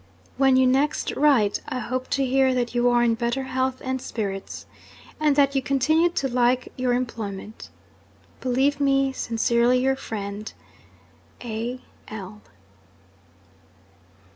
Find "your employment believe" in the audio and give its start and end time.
6.75-8.79